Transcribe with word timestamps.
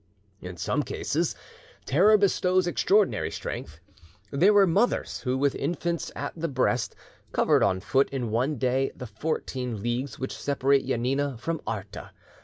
In 0.41 0.57
some 0.57 0.81
cases 0.81 1.35
terror 1.85 2.17
bestows 2.17 2.65
extraordinary 2.65 3.29
strength, 3.29 3.79
there 4.31 4.51
were 4.51 4.65
mothers 4.65 5.19
who, 5.19 5.37
with 5.37 5.53
infants 5.53 6.11
at 6.15 6.33
the 6.35 6.47
breast, 6.47 6.95
covered 7.31 7.61
on 7.61 7.81
foot 7.81 8.09
in 8.09 8.31
one 8.31 8.55
day 8.55 8.91
the 8.95 9.05
fourteen 9.05 9.83
leagues 9.83 10.17
which 10.17 10.35
separate 10.35 10.87
Janina 10.87 11.37
from 11.37 11.61
Arta. 11.67 12.09